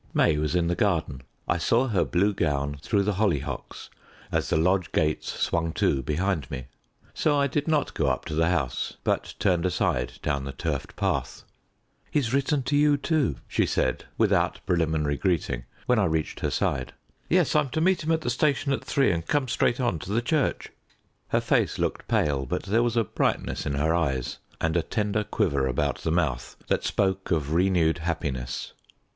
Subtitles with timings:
[0.15, 1.21] May was in the garden.
[1.47, 3.91] I saw her blue gown through the hollyhocks
[4.31, 6.65] as the lodge gates swung to behind me.
[7.13, 10.95] So I did not go up to the house, but turned aside down the turfed
[10.95, 11.43] path.
[12.09, 16.93] "He's written to you too," she said, without preliminary greeting, when I reached her side.
[17.29, 20.11] "Yes, I'm to meet him at the station at three, and come straight on to
[20.11, 20.71] the church."
[21.27, 25.23] Her face looked pale, but there was a brightness in her eyes, and a tender
[25.23, 28.73] quiver about the mouth that spoke of renewed happiness.